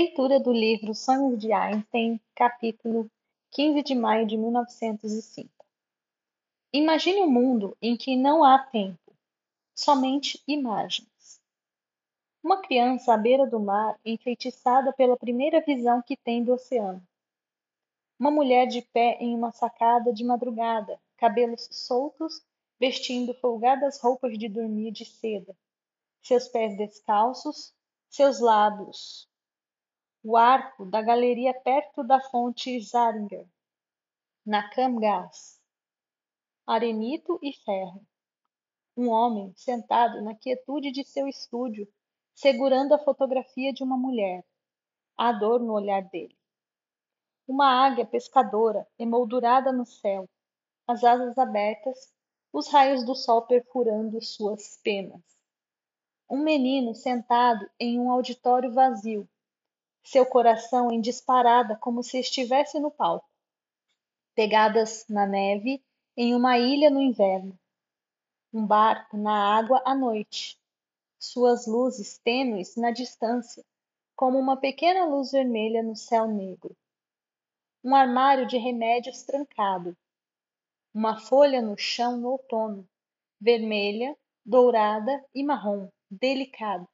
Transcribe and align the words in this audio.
Leitura 0.00 0.40
do 0.40 0.50
livro 0.50 0.94
Sonhos 0.94 1.38
de 1.38 1.52
Einstein, 1.52 2.18
capítulo 2.34 3.10
15 3.50 3.82
de 3.82 3.94
maio 3.94 4.26
de 4.26 4.34
1905. 4.34 5.50
Imagine 6.72 7.20
um 7.20 7.30
mundo 7.30 7.76
em 7.82 7.98
que 7.98 8.16
não 8.16 8.42
há 8.42 8.60
tempo, 8.60 9.12
somente 9.74 10.42
imagens. 10.48 11.38
Uma 12.42 12.62
criança 12.62 13.12
à 13.12 13.18
beira 13.18 13.46
do 13.46 13.60
mar, 13.60 14.00
enfeitiçada 14.02 14.90
pela 14.90 15.18
primeira 15.18 15.60
visão 15.60 16.00
que 16.00 16.16
tem 16.16 16.42
do 16.42 16.54
oceano. 16.54 17.06
Uma 18.18 18.30
mulher 18.30 18.68
de 18.68 18.80
pé 18.80 19.18
em 19.20 19.34
uma 19.34 19.52
sacada 19.52 20.14
de 20.14 20.24
madrugada, 20.24 20.98
cabelos 21.18 21.68
soltos, 21.70 22.42
vestindo 22.80 23.34
folgadas 23.34 24.00
roupas 24.00 24.38
de 24.38 24.48
dormir 24.48 24.92
de 24.92 25.04
seda, 25.04 25.54
seus 26.22 26.48
pés 26.48 26.74
descalços, 26.78 27.74
seus 28.08 28.40
lábios 28.40 29.28
o 30.22 30.36
arco 30.36 30.84
da 30.84 31.00
galeria 31.00 31.54
perto 31.54 32.04
da 32.04 32.20
fonte 32.20 32.78
Zaringer, 32.82 33.48
na 34.44 34.68
Camgás. 34.68 35.58
Arenito 36.66 37.38
e 37.42 37.54
ferro. 37.64 38.06
Um 38.94 39.08
homem 39.08 39.50
sentado 39.56 40.20
na 40.20 40.34
quietude 40.34 40.92
de 40.92 41.04
seu 41.04 41.26
estúdio, 41.26 41.88
segurando 42.34 42.92
a 42.92 42.98
fotografia 42.98 43.72
de 43.72 43.82
uma 43.82 43.96
mulher. 43.96 44.44
A 45.16 45.32
dor 45.32 45.58
no 45.60 45.72
olhar 45.72 46.02
dele. 46.02 46.36
Uma 47.48 47.86
águia 47.86 48.04
pescadora 48.04 48.86
emoldurada 48.98 49.72
no 49.72 49.86
céu, 49.86 50.28
as 50.86 51.02
asas 51.02 51.38
abertas, 51.38 52.12
os 52.52 52.68
raios 52.68 53.06
do 53.06 53.14
sol 53.14 53.46
perfurando 53.46 54.20
suas 54.20 54.78
penas. 54.82 55.22
Um 56.28 56.42
menino 56.44 56.94
sentado 56.94 57.68
em 57.78 57.98
um 57.98 58.10
auditório 58.10 58.72
vazio, 58.72 59.28
seu 60.10 60.26
coração 60.26 60.90
em 60.90 61.00
disparada 61.00 61.76
como 61.76 62.02
se 62.02 62.18
estivesse 62.18 62.80
no 62.80 62.90
palco. 62.90 63.30
Pegadas 64.34 65.06
na 65.08 65.24
neve 65.24 65.80
em 66.16 66.34
uma 66.34 66.58
ilha 66.58 66.90
no 66.90 67.00
inverno. 67.00 67.56
Um 68.52 68.66
barco 68.66 69.16
na 69.16 69.56
água 69.56 69.80
à 69.86 69.94
noite. 69.94 70.58
Suas 71.16 71.64
luzes 71.64 72.18
tênues 72.18 72.74
na 72.74 72.90
distância, 72.90 73.64
como 74.16 74.36
uma 74.36 74.56
pequena 74.56 75.06
luz 75.06 75.30
vermelha 75.30 75.80
no 75.80 75.94
céu 75.94 76.26
negro. 76.26 76.76
Um 77.84 77.94
armário 77.94 78.48
de 78.48 78.58
remédios 78.58 79.22
trancado. 79.22 79.96
Uma 80.92 81.20
folha 81.20 81.62
no 81.62 81.78
chão 81.78 82.16
no 82.16 82.30
outono, 82.30 82.84
vermelha, 83.40 84.16
dourada 84.44 85.24
e 85.32 85.44
marrom, 85.44 85.88
delicado 86.10 86.88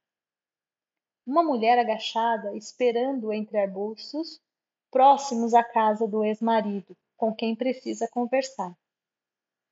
uma 1.27 1.43
mulher 1.43 1.77
agachada 1.79 2.55
esperando 2.57 3.33
entre 3.33 3.59
arbustos, 3.59 4.41
próximos 4.91 5.53
à 5.55 5.65
casa 5.65 6.07
do 6.07 6.25
ex-marido, 6.25 6.97
com 7.17 7.35
quem 7.35 7.57
precisa 7.57 8.09
conversar. 8.09 8.73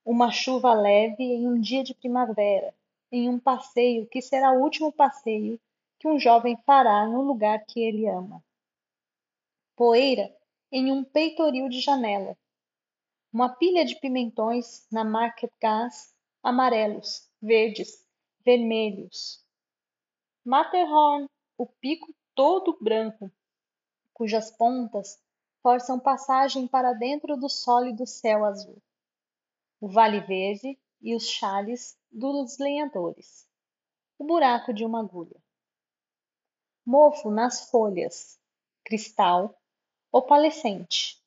Uma 0.05 0.33
chuva 0.33 0.75
leve 0.75 1.23
em 1.23 1.47
um 1.47 1.61
dia 1.61 1.85
de 1.85 1.95
primavera, 1.95 2.75
em 3.11 3.29
um 3.29 3.39
passeio 3.39 4.07
que 4.07 4.21
será 4.21 4.51
o 4.53 4.61
último 4.61 4.93
passeio 4.93 5.61
que 5.99 6.09
um 6.09 6.19
jovem 6.19 6.57
fará 6.67 7.07
no 7.07 7.23
lugar 7.23 7.65
que 7.65 7.81
ele 7.81 8.09
ama. 8.09 8.45
Poeira 9.77 10.35
em 10.73 10.91
um 10.91 11.05
peitoril 11.05 11.69
de 11.69 11.81
janela. 11.81 12.37
Uma 13.33 13.49
pilha 13.49 13.85
de 13.85 13.95
pimentões 13.97 14.87
na 14.91 15.05
Market 15.05 15.51
Gas, 15.61 16.15
amarelos, 16.43 17.29
verdes, 17.41 18.05
vermelhos. 18.45 19.43
Matterhorn 20.45 21.27
o 21.57 21.67
pico 21.67 22.13
todo 22.35 22.77
branco, 22.81 23.31
cujas 24.13 24.51
pontas 24.51 25.21
forçam 25.63 26.01
passagem 26.01 26.67
para 26.67 26.93
dentro 26.93 27.37
do 27.37 27.49
sólido 27.49 28.07
céu 28.07 28.45
azul. 28.45 28.77
O 29.81 29.89
vale 29.89 30.21
verde 30.21 30.79
e 31.01 31.15
os 31.15 31.29
chales 31.29 31.97
dos 32.11 32.59
lenhadores. 32.59 33.47
O 34.19 34.25
buraco 34.25 34.73
de 34.73 34.85
uma 34.85 35.01
agulha. 35.01 35.37
Mofo 36.85 37.31
nas 37.31 37.71
folhas. 37.71 38.39
Cristal 38.85 39.59
opalescente. 40.13 41.23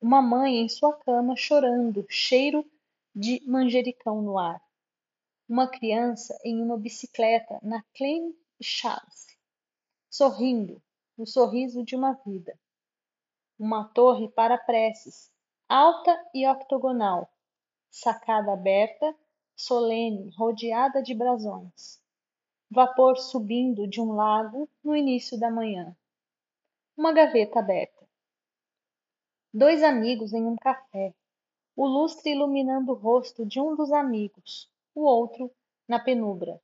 Uma 0.00 0.22
mãe 0.22 0.56
em 0.56 0.68
sua 0.68 0.92
cama 0.92 1.36
chorando, 1.36 2.06
cheiro 2.08 2.64
de 3.14 3.42
manjericão 3.46 4.22
no 4.22 4.38
ar. 4.38 4.62
Uma 5.48 5.68
criança 5.68 6.38
em 6.44 6.60
uma 6.60 6.76
bicicleta 6.76 7.58
na 7.62 7.82
Klein 7.94 8.34
Chance 8.60 9.33
sorrindo, 10.14 10.80
o 11.18 11.26
sorriso 11.26 11.82
de 11.82 11.96
uma 11.96 12.12
vida. 12.24 12.56
Uma 13.58 13.88
torre 13.88 14.28
para 14.28 14.56
preces, 14.56 15.28
alta 15.68 16.16
e 16.32 16.46
octogonal, 16.46 17.28
sacada 17.90 18.52
aberta, 18.52 19.12
solene, 19.56 20.30
rodeada 20.36 21.02
de 21.02 21.12
brasões. 21.14 22.00
Vapor 22.70 23.16
subindo 23.16 23.88
de 23.88 24.00
um 24.00 24.12
lago 24.12 24.70
no 24.84 24.94
início 24.94 25.36
da 25.36 25.50
manhã. 25.50 25.96
Uma 26.96 27.12
gaveta 27.12 27.58
aberta. 27.58 28.06
Dois 29.52 29.82
amigos 29.82 30.32
em 30.32 30.46
um 30.46 30.54
café. 30.54 31.12
O 31.74 31.88
lustre 31.88 32.30
iluminando 32.30 32.92
o 32.92 32.94
rosto 32.94 33.44
de 33.44 33.60
um 33.60 33.74
dos 33.74 33.90
amigos, 33.90 34.70
o 34.94 35.02
outro 35.02 35.50
na 35.88 35.98
penumbra 35.98 36.62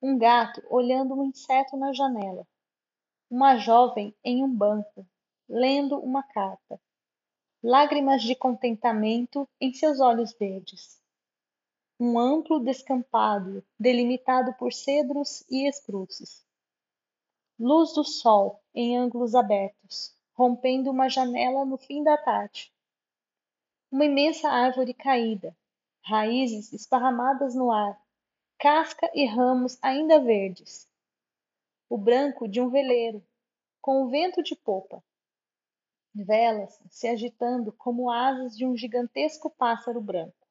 um 0.00 0.18
gato 0.18 0.62
olhando 0.68 1.14
um 1.14 1.24
inseto 1.24 1.76
na 1.76 1.92
janela, 1.92 2.46
uma 3.30 3.56
jovem 3.56 4.14
em 4.22 4.44
um 4.44 4.54
banco, 4.54 5.06
lendo 5.48 5.98
uma 5.98 6.22
carta, 6.22 6.80
lágrimas 7.62 8.22
de 8.22 8.34
contentamento 8.34 9.48
em 9.60 9.72
seus 9.72 10.00
olhos 10.00 10.32
verdes. 10.34 11.00
Um 11.98 12.18
amplo 12.18 12.60
descampado, 12.60 13.64
delimitado 13.78 14.52
por 14.54 14.72
cedros 14.72 15.44
e 15.50 15.66
espruços. 15.66 16.44
Luz 17.58 17.94
do 17.94 18.04
sol 18.04 18.62
em 18.74 18.98
ângulos 18.98 19.34
abertos, 19.34 20.14
rompendo 20.34 20.90
uma 20.90 21.08
janela 21.08 21.64
no 21.64 21.78
fim 21.78 22.04
da 22.04 22.18
tarde. 22.18 22.70
Uma 23.90 24.04
imensa 24.04 24.50
árvore 24.50 24.92
caída, 24.92 25.56
raízes 26.02 26.72
esparramadas 26.72 27.54
no 27.54 27.72
ar, 27.72 27.98
casca 28.58 29.10
e 29.14 29.26
ramos 29.26 29.78
ainda 29.82 30.20
verdes. 30.20 30.88
O 31.88 31.98
branco 31.98 32.48
de 32.48 32.60
um 32.60 32.70
veleiro, 32.70 33.24
com 33.80 34.02
o 34.02 34.08
vento 34.08 34.42
de 34.42 34.56
popa. 34.56 35.02
Velas 36.14 36.80
se 36.90 37.06
agitando 37.06 37.70
como 37.72 38.10
asas 38.10 38.56
de 38.56 38.66
um 38.66 38.76
gigantesco 38.76 39.50
pássaro 39.50 40.00
branco. 40.00 40.46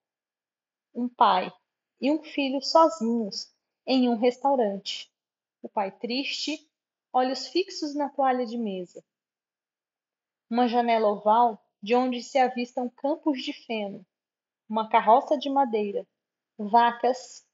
Um 0.94 1.10
pai 1.10 1.52
e 2.00 2.12
um 2.12 2.24
filho 2.24 2.62
sozinhos 2.62 3.52
em 3.86 4.08
um 4.08 4.16
restaurante. 4.16 5.12
O 5.62 5.68
pai 5.68 5.92
triste, 5.92 6.70
olhos 7.12 7.48
fixos 7.48 7.96
na 7.96 8.08
toalha 8.10 8.46
de 8.46 8.58
mesa. 8.58 9.04
Uma 10.50 10.68
janela 10.68 11.08
oval 11.08 11.60
de 11.82 11.96
onde 11.96 12.22
se 12.22 12.38
avistam 12.38 12.88
campos 12.88 13.44
de 13.44 13.52
feno, 13.52 14.06
uma 14.70 14.88
carroça 14.88 15.38
de 15.38 15.50
madeira, 15.50 16.08
vacas 16.58 17.45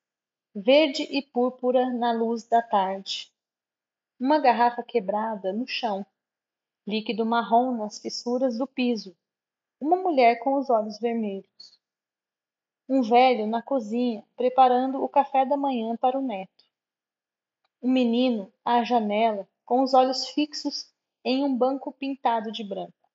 verde 0.54 1.04
e 1.04 1.22
púrpura 1.22 1.90
na 1.94 2.12
luz 2.12 2.44
da 2.44 2.62
tarde. 2.62 3.32
Uma 4.20 4.38
garrafa 4.38 4.84
quebrada 4.84 5.54
no 5.54 5.66
chão, 5.66 6.06
líquido 6.86 7.26
marrom 7.26 7.78
nas 7.78 8.00
fissuras 8.00 8.58
do 8.58 8.68
piso. 8.68 9.16
Uma 9.80 9.96
mulher 9.96 10.40
com 10.40 10.56
os 10.56 10.70
olhos 10.70 11.00
vermelhos. 11.00 11.80
Um 12.88 13.02
velho 13.02 13.48
na 13.48 13.62
cozinha 13.62 14.26
preparando 14.36 15.02
o 15.02 15.08
café 15.08 15.46
da 15.46 15.56
manhã 15.56 15.96
para 15.96 16.20
o 16.20 16.22
neto. 16.22 16.66
Um 17.82 17.90
menino 17.90 18.52
à 18.66 18.84
janela 18.84 19.48
com 19.64 19.82
os 19.82 19.94
olhos 19.94 20.28
fixos 20.32 20.92
em 21.24 21.46
um 21.46 21.58
banco 21.58 21.94
pintado 21.94 22.52
de 22.52 22.66
branco. 22.66 23.10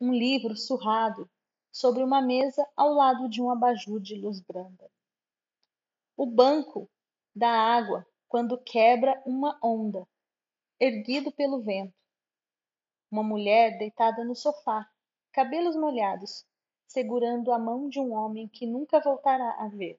Um 0.00 0.14
livro 0.14 0.56
surrado 0.56 1.28
sobre 1.70 2.02
uma 2.02 2.22
mesa 2.22 2.66
ao 2.74 2.94
lado 2.94 3.28
de 3.28 3.42
um 3.42 3.50
abajur 3.50 4.00
de 4.00 4.14
luz 4.14 4.40
branda 4.40 4.90
o 6.18 6.26
banco 6.26 6.90
da 7.32 7.48
água 7.48 8.04
quando 8.26 8.58
quebra 8.58 9.22
uma 9.24 9.56
onda, 9.62 10.04
erguido 10.80 11.30
pelo 11.30 11.62
vento. 11.62 11.94
Uma 13.08 13.22
mulher 13.22 13.78
deitada 13.78 14.24
no 14.24 14.34
sofá, 14.34 14.90
cabelos 15.30 15.76
molhados, 15.76 16.44
segurando 16.88 17.52
a 17.52 17.58
mão 17.58 17.88
de 17.88 18.00
um 18.00 18.12
homem 18.12 18.48
que 18.48 18.66
nunca 18.66 18.98
voltará 18.98 19.62
a 19.64 19.68
ver. 19.68 19.96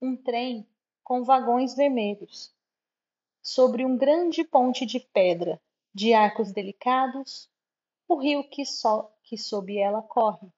Um 0.00 0.14
trem 0.14 0.68
com 1.02 1.24
vagões 1.24 1.74
vermelhos. 1.74 2.54
Sobre 3.40 3.86
um 3.86 3.96
grande 3.96 4.44
ponte 4.44 4.84
de 4.84 5.00
pedra, 5.00 5.58
de 5.94 6.12
arcos 6.12 6.52
delicados, 6.52 7.50
o 8.06 8.16
rio 8.16 8.46
que, 8.50 8.66
só, 8.66 9.10
que 9.22 9.38
sob 9.38 9.74
ela 9.74 10.02
corre. 10.02 10.52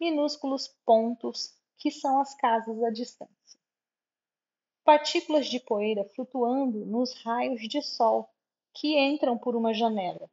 Minúsculos 0.00 0.66
pontos 0.86 1.54
que 1.78 1.90
são 1.90 2.20
as 2.20 2.34
casas 2.34 2.82
à 2.82 2.90
distância. 2.90 3.60
partículas 4.84 5.46
de 5.46 5.58
poeira 5.60 6.04
flutuando 6.14 6.84
nos 6.84 7.12
raios 7.22 7.66
de 7.68 7.80
sol 7.82 8.28
que 8.74 8.98
entram 8.98 9.38
por 9.38 9.56
uma 9.56 9.72
janela. 9.72 10.30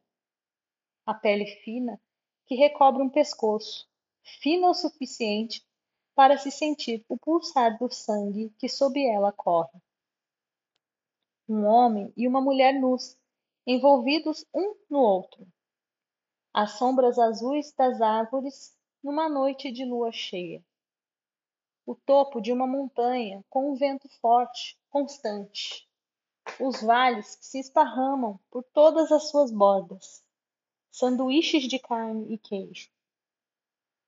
A 1.06 1.14
pele 1.14 1.46
fina 1.46 2.00
que 2.46 2.54
recobre 2.54 3.02
um 3.02 3.08
pescoço, 3.08 3.88
fina 4.22 4.68
o 4.68 4.74
suficiente 4.74 5.64
para 6.14 6.36
se 6.36 6.50
sentir 6.50 7.04
o 7.08 7.16
pulsar 7.18 7.78
do 7.78 7.90
sangue 7.90 8.50
que 8.58 8.68
sob 8.68 9.02
ela 9.02 9.32
corre. 9.32 9.80
Um 11.48 11.64
homem 11.64 12.12
e 12.16 12.28
uma 12.28 12.40
mulher 12.40 12.78
nus, 12.78 13.16
envolvidos 13.66 14.44
um 14.54 14.76
no 14.90 14.98
outro. 14.98 15.46
As 16.52 16.72
sombras 16.72 17.18
azuis 17.18 17.72
das 17.72 18.00
árvores 18.00 18.76
numa 19.02 19.28
noite 19.28 19.72
de 19.72 19.84
lua 19.84 20.12
cheia. 20.12 20.62
O 21.84 21.96
topo 21.96 22.40
de 22.40 22.52
uma 22.52 22.66
montanha 22.66 23.44
com 23.50 23.72
um 23.72 23.74
vento 23.74 24.08
forte, 24.20 24.78
constante. 24.88 25.88
Os 26.60 26.80
vales 26.80 27.34
que 27.34 27.44
se 27.44 27.58
esparramam 27.58 28.38
por 28.50 28.62
todas 28.62 29.10
as 29.10 29.30
suas 29.30 29.50
bordas. 29.50 30.24
Sanduíches 30.92 31.64
de 31.64 31.80
carne 31.80 32.32
e 32.32 32.38
queijo. 32.38 32.88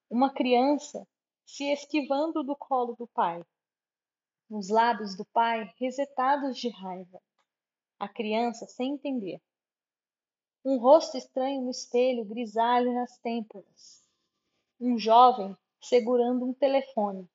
Uma 0.08 0.32
criança 0.32 1.06
se 1.44 1.64
esquivando 1.72 2.44
do 2.44 2.54
colo 2.54 2.94
do 2.94 3.08
pai. 3.08 3.44
Os 4.48 4.68
lábios 4.68 5.16
do 5.16 5.24
pai 5.24 5.72
resetados 5.76 6.56
de 6.56 6.68
raiva. 6.68 7.20
A 7.98 8.08
criança 8.08 8.66
sem 8.66 8.92
entender. 8.92 9.40
Um 10.64 10.78
rosto 10.78 11.16
estranho 11.16 11.62
no 11.62 11.70
espelho 11.70 12.24
grisalho 12.24 12.94
nas 12.94 13.18
têmporas. 13.18 14.02
Um 14.80 14.96
jovem 14.96 15.56
segurando 15.80 16.46
um 16.46 16.54
telefone, 16.54 17.28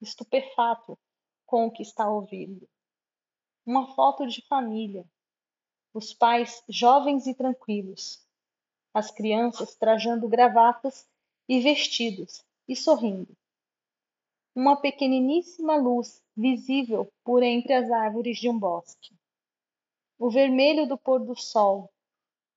estupefato 0.00 0.98
com 1.44 1.66
o 1.66 1.70
que 1.70 1.82
está 1.82 2.08
ouvindo. 2.08 2.68
Uma 3.64 3.94
foto 3.94 4.26
de 4.26 4.42
família. 4.46 5.04
Os 5.92 6.12
pais 6.12 6.62
jovens 6.68 7.26
e 7.26 7.34
tranquilos. 7.34 8.24
As 8.92 9.10
crianças 9.10 9.74
trajando 9.74 10.28
gravatas 10.28 11.08
e 11.48 11.60
vestidos 11.60 12.44
e 12.68 12.74
sorrindo 12.74 13.36
uma 14.56 14.74
pequeniníssima 14.74 15.76
luz 15.76 16.24
visível 16.34 17.12
por 17.22 17.42
entre 17.42 17.74
as 17.74 17.90
árvores 17.90 18.38
de 18.38 18.48
um 18.48 18.58
bosque. 18.58 19.14
O 20.18 20.30
vermelho 20.30 20.88
do 20.88 20.96
pôr 20.96 21.20
do 21.20 21.36
sol, 21.36 21.92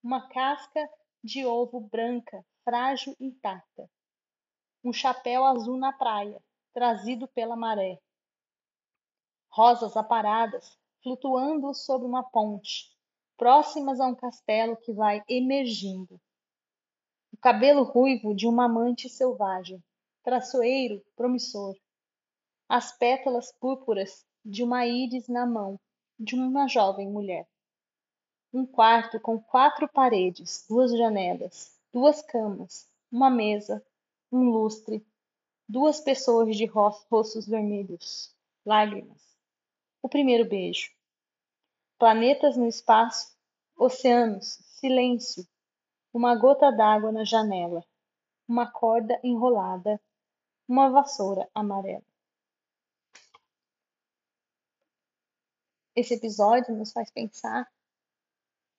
uma 0.02 0.30
casca 0.30 0.90
de 1.22 1.46
ovo 1.46 1.82
branca, 1.82 2.46
frágil 2.64 3.14
intacta. 3.20 3.92
Um 4.82 4.94
chapéu 4.94 5.44
azul 5.44 5.76
na 5.76 5.92
praia, 5.92 6.42
trazido 6.74 7.28
pela 7.28 7.56
maré. 7.56 8.00
Rosas 9.50 9.98
aparadas, 9.98 10.78
flutuando 11.02 11.74
sobre 11.74 12.08
uma 12.08 12.24
ponte, 12.24 12.96
próximas 13.38 14.00
a 14.00 14.08
um 14.08 14.16
castelo 14.16 14.78
que 14.78 14.94
vai 14.94 15.24
emergindo. 15.28 16.20
O 17.34 17.38
cabelo 17.38 17.84
ruivo 17.84 18.36
de 18.36 18.48
uma 18.48 18.66
amante 18.66 19.10
selvagem, 19.10 19.84
traçoeiro, 20.24 21.04
promissor 21.16 21.76
as 22.70 22.96
pétalas 22.96 23.52
púrpuras 23.52 24.24
de 24.46 24.62
uma 24.64 24.86
íris 24.86 25.28
na 25.28 25.44
mão 25.44 25.80
de 26.20 26.36
uma 26.36 26.68
jovem 26.68 27.10
mulher. 27.10 27.48
Um 28.54 28.64
quarto 28.64 29.20
com 29.20 29.42
quatro 29.42 29.90
paredes, 29.90 30.68
duas 30.70 30.96
janelas, 30.96 31.76
duas 31.92 32.22
camas, 32.22 32.88
uma 33.12 33.28
mesa, 33.28 33.84
um 34.32 34.52
lustre, 34.52 35.04
duas 35.70 36.02
pessoas 36.02 36.58
de 36.58 36.66
rostos 36.66 37.48
vermelhos, 37.48 38.36
lágrimas. 38.66 39.22
O 40.02 40.10
primeiro 40.10 40.50
beijo. 40.50 40.92
Planetas 41.98 42.58
no 42.58 42.68
espaço, 42.68 43.38
oceanos, 43.78 44.58
silêncio, 44.80 45.48
uma 46.12 46.36
gota 46.36 46.72
d'água 46.72 47.12
na 47.12 47.24
janela, 47.24 47.86
uma 48.48 48.70
corda 48.70 49.20
enrolada, 49.24 50.02
uma 50.68 50.90
vassoura 50.90 51.48
amarela. 51.54 52.04
esse 56.00 56.14
episódio 56.14 56.76
nos 56.76 56.92
faz 56.92 57.12
pensar 57.12 57.70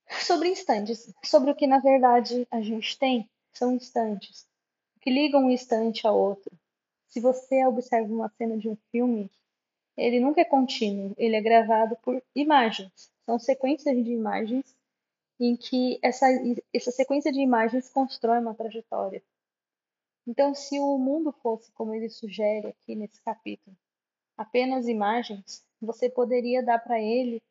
sobre 0.08 0.48
instantes, 0.48 1.12
sobre 1.22 1.50
o 1.50 1.54
que 1.54 1.66
na 1.66 1.78
verdade 1.78 2.46
a 2.50 2.60
gente 2.60 2.98
tem 2.98 3.28
são 3.52 3.72
instantes, 3.72 4.46
que 5.00 5.10
ligam 5.10 5.44
um 5.44 5.50
instante 5.50 6.06
ao 6.06 6.18
outro. 6.18 6.50
Se 7.10 7.20
você 7.20 7.66
observa 7.66 8.12
uma 8.12 8.28
cena 8.30 8.56
de 8.56 8.68
um 8.68 8.76
filme, 8.90 9.30
ele 9.96 10.20
nunca 10.20 10.40
é 10.40 10.44
contínuo, 10.44 11.14
ele 11.18 11.36
é 11.36 11.40
gravado 11.40 11.96
por 11.96 12.22
imagens. 12.34 13.12
São 13.26 13.38
sequências 13.38 13.94
de 14.02 14.12
imagens 14.12 14.74
em 15.38 15.56
que 15.56 15.98
essa, 16.02 16.26
essa 16.72 16.90
sequência 16.90 17.32
de 17.32 17.40
imagens 17.40 17.88
constrói 17.88 18.38
uma 18.38 18.54
trajetória. 18.54 19.22
Então, 20.26 20.54
se 20.54 20.78
o 20.78 20.96
mundo 20.98 21.32
fosse 21.32 21.72
como 21.72 21.94
ele 21.94 22.08
sugere 22.08 22.68
aqui 22.68 22.94
nesse 22.94 23.20
capítulo, 23.22 23.76
apenas 24.36 24.86
imagens, 24.86 25.66
você 25.80 26.08
poderia 26.08 26.62
dar 26.62 26.78
para 26.78 27.00
ele 27.00 27.42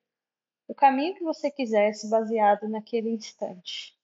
o 0.68 0.74
caminho 0.74 1.16
que 1.16 1.24
você 1.24 1.52
quisesse 1.52 2.10
baseado 2.10 2.70
naquele 2.70 3.10
instante. 3.10 3.98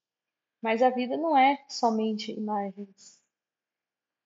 Mas 0.61 0.81
a 0.81 0.89
vida 0.89 1.15
não 1.15 1.37
é 1.37 1.63
somente 1.69 2.31
imagens. 2.31 3.23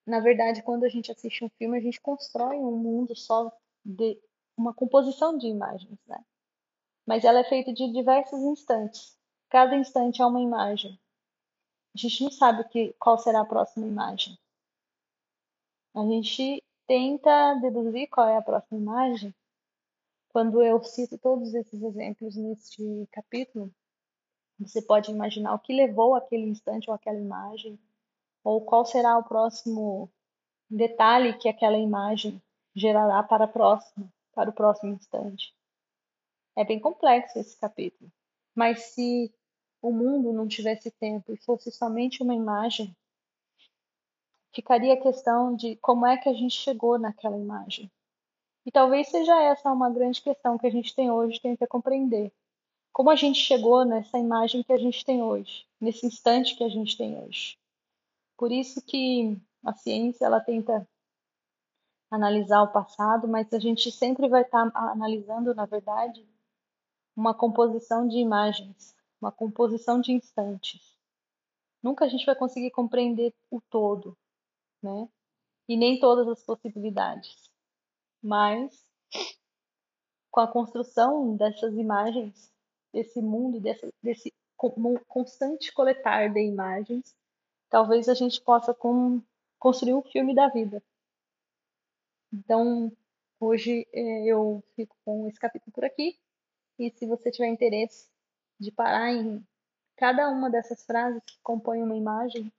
Na 0.09 0.19
verdade, 0.19 0.63
quando 0.63 0.83
a 0.83 0.89
gente 0.89 1.11
assiste 1.11 1.43
um 1.43 1.49
filme, 1.49 1.77
a 1.77 1.81
gente 1.81 2.01
constrói 2.01 2.57
um 2.57 2.77
mundo 2.77 3.15
só 3.15 3.51
de 3.85 4.19
uma 4.57 4.73
composição 4.73 5.37
de 5.37 5.47
imagens, 5.47 5.99
né? 6.07 6.23
Mas 7.05 7.23
ela 7.23 7.39
é 7.39 7.43
feita 7.43 7.71
de 7.71 7.91
diversos 7.91 8.39
instantes. 8.39 9.17
Cada 9.49 9.75
instante 9.75 10.21
é 10.21 10.25
uma 10.25 10.41
imagem. 10.41 10.99
A 11.95 11.97
gente 11.97 12.23
não 12.23 12.31
sabe 12.31 12.67
que, 12.69 12.93
qual 12.99 13.17
será 13.17 13.41
a 13.41 13.45
próxima 13.45 13.87
imagem. 13.87 14.37
A 15.95 16.01
gente 16.05 16.63
tenta 16.87 17.55
deduzir 17.55 18.09
qual 18.09 18.27
é 18.27 18.37
a 18.37 18.41
próxima 18.41 18.79
imagem 18.79 19.33
quando 20.29 20.61
eu 20.61 20.81
cito 20.83 21.17
todos 21.17 21.53
esses 21.53 21.81
exemplos 21.81 22.35
neste 22.35 23.07
capítulo, 23.11 23.73
você 24.59 24.81
pode 24.81 25.11
imaginar 25.11 25.53
o 25.53 25.59
que 25.59 25.73
levou 25.73 26.15
aquele 26.15 26.45
instante 26.45 26.89
ou 26.89 26.95
aquela 26.95 27.19
imagem, 27.19 27.79
ou 28.43 28.61
qual 28.61 28.85
será 28.85 29.17
o 29.17 29.23
próximo 29.23 30.09
detalhe 30.69 31.37
que 31.37 31.49
aquela 31.49 31.77
imagem 31.77 32.41
gerará 32.75 33.23
para 33.23 33.45
a 33.45 33.47
próxima, 33.47 34.11
para 34.33 34.49
o 34.49 34.53
próximo 34.53 34.93
instante. 34.93 35.53
É 36.55 36.63
bem 36.63 36.79
complexo 36.79 37.39
esse 37.39 37.57
capítulo, 37.57 38.11
mas 38.55 38.93
se 38.93 39.33
o 39.81 39.91
mundo 39.91 40.33
não 40.33 40.47
tivesse 40.47 40.91
tempo 40.91 41.31
e 41.31 41.37
fosse 41.37 41.71
somente 41.71 42.21
uma 42.21 42.35
imagem, 42.35 42.95
ficaria 44.53 44.93
a 44.93 45.01
questão 45.01 45.55
de 45.55 45.75
como 45.77 46.05
é 46.05 46.17
que 46.17 46.29
a 46.29 46.33
gente 46.33 46.55
chegou 46.55 46.97
naquela 46.97 47.37
imagem. 47.37 47.89
E 48.65 48.71
talvez 48.71 49.09
seja 49.09 49.41
essa 49.41 49.71
uma 49.71 49.89
grande 49.89 50.21
questão 50.21 50.57
que 50.57 50.67
a 50.67 50.69
gente 50.69 50.93
tem 50.93 51.09
hoje, 51.09 51.39
tenta 51.39 51.65
compreender. 51.65 52.31
Como 52.91 53.09
a 53.09 53.15
gente 53.15 53.39
chegou 53.39 53.85
nessa 53.85 54.17
imagem 54.17 54.63
que 54.63 54.73
a 54.73 54.77
gente 54.77 55.05
tem 55.05 55.23
hoje, 55.23 55.65
nesse 55.79 56.05
instante 56.05 56.55
que 56.55 56.63
a 56.63 56.69
gente 56.69 56.97
tem 56.97 57.17
hoje. 57.17 57.58
Por 58.39 58.51
isso 58.51 58.81
que 58.83 59.39
a 59.63 59.73
ciência 59.73 60.25
ela 60.25 60.39
tenta 60.39 60.87
analisar 62.09 62.63
o 62.63 62.71
passado, 62.71 63.27
mas 63.27 63.53
a 63.53 63.59
gente 63.59 63.91
sempre 63.91 64.27
vai 64.27 64.41
estar 64.41 64.71
analisando, 64.73 65.53
na 65.53 65.67
verdade, 65.67 66.27
uma 67.15 67.35
composição 67.35 68.07
de 68.07 68.17
imagens, 68.17 68.95
uma 69.21 69.31
composição 69.31 70.01
de 70.01 70.13
instantes. 70.13 70.97
Nunca 71.83 72.05
a 72.05 72.09
gente 72.09 72.25
vai 72.25 72.35
conseguir 72.35 72.71
compreender 72.71 73.31
o 73.51 73.61
todo, 73.61 74.17
né? 74.81 75.07
E 75.67 75.77
nem 75.77 75.99
todas 75.99 76.27
as 76.27 76.43
possibilidades 76.43 77.49
mas 78.21 78.85
com 80.31 80.41
a 80.41 80.47
construção 80.47 81.35
dessas 81.35 81.73
imagens, 81.73 82.51
desse 82.93 83.21
mundo, 83.21 83.59
dessa, 83.59 83.91
desse 84.01 84.33
constante 85.07 85.71
coletar 85.73 86.31
de 86.31 86.41
imagens, 86.41 87.15
talvez 87.69 88.09
a 88.09 88.13
gente 88.13 88.41
possa 88.41 88.73
com, 88.73 89.21
construir 89.57 89.93
um 89.93 90.01
filme 90.01 90.33
da 90.33 90.47
vida. 90.47 90.83
Então, 92.31 92.91
hoje 93.39 93.87
é, 93.93 94.25
eu 94.25 94.63
fico 94.75 94.95
com 95.05 95.27
esse 95.27 95.39
capítulo 95.39 95.71
por 95.71 95.85
aqui. 95.85 96.19
E 96.77 96.91
se 96.91 97.05
você 97.05 97.31
tiver 97.31 97.47
interesse 97.47 98.09
de 98.59 98.71
parar 98.71 99.11
em 99.11 99.45
cada 99.95 100.29
uma 100.29 100.49
dessas 100.49 100.83
frases 100.85 101.21
que 101.25 101.37
compõem 101.43 101.83
uma 101.83 101.95
imagem 101.95 102.51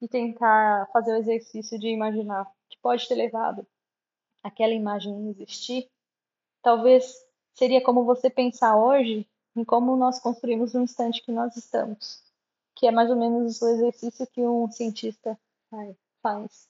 e 0.00 0.08
tentar 0.08 0.88
fazer 0.92 1.12
o 1.12 1.16
exercício 1.16 1.78
de 1.78 1.88
imaginar 1.88 2.50
que 2.68 2.78
pode 2.78 3.06
ter 3.06 3.14
levado 3.14 3.66
aquela 4.42 4.72
imagem 4.72 5.30
existir, 5.30 5.88
talvez 6.60 7.14
seria 7.54 7.82
como 7.82 8.04
você 8.04 8.28
pensar 8.28 8.76
hoje 8.76 9.28
em 9.54 9.64
como 9.64 9.96
nós 9.96 10.18
construímos 10.18 10.74
o 10.74 10.80
instante 10.80 11.22
que 11.22 11.30
nós 11.30 11.56
estamos, 11.56 12.22
que 12.74 12.86
é 12.86 12.90
mais 12.90 13.10
ou 13.10 13.16
menos 13.16 13.60
o 13.60 13.68
exercício 13.68 14.26
que 14.26 14.40
um 14.42 14.70
cientista 14.70 15.38
faz. 16.20 16.68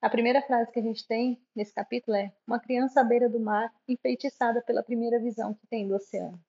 A 0.00 0.08
primeira 0.08 0.40
frase 0.42 0.70
que 0.70 0.78
a 0.78 0.82
gente 0.82 1.06
tem 1.06 1.42
nesse 1.54 1.72
capítulo 1.72 2.16
é: 2.16 2.32
Uma 2.46 2.60
criança 2.60 3.00
à 3.00 3.04
beira 3.04 3.28
do 3.28 3.40
mar, 3.40 3.72
enfeitiçada 3.86 4.62
pela 4.62 4.82
primeira 4.82 5.18
visão 5.18 5.54
que 5.54 5.66
tem 5.66 5.88
do 5.88 5.94
oceano. 5.94 6.40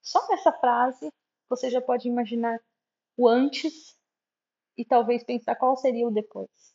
Só 0.00 0.26
nessa 0.28 0.52
frase 0.52 1.12
você 1.48 1.70
já 1.70 1.80
pode 1.80 2.08
imaginar 2.08 2.60
o 3.16 3.28
antes 3.28 3.96
e 4.76 4.84
talvez 4.84 5.22
pensar 5.24 5.56
qual 5.56 5.76
seria 5.76 6.06
o 6.06 6.10
depois. 6.10 6.74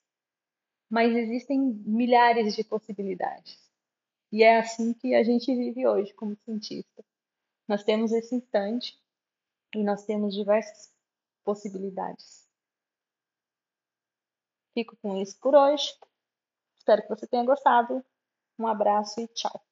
Mas 0.89 1.15
existem 1.15 1.59
milhares 1.59 2.55
de 2.55 2.63
possibilidades. 2.63 3.71
E 4.31 4.43
é 4.43 4.59
assim 4.59 4.93
que 4.93 5.13
a 5.15 5.23
gente 5.23 5.53
vive 5.55 5.87
hoje 5.87 6.13
como 6.13 6.35
cientista. 6.45 7.03
Nós 7.67 7.83
temos 7.83 8.11
esse 8.11 8.35
instante 8.35 9.00
e 9.75 9.83
nós 9.83 10.05
temos 10.05 10.33
diversas 10.33 10.93
possibilidades. 11.43 12.47
Fico 14.73 14.95
com 15.01 15.21
isso 15.21 15.37
por 15.39 15.55
hoje. 15.55 15.93
Espero 16.77 17.01
que 17.03 17.09
você 17.09 17.27
tenha 17.27 17.45
gostado. 17.45 18.03
Um 18.57 18.67
abraço 18.67 19.19
e 19.19 19.27
tchau. 19.27 19.70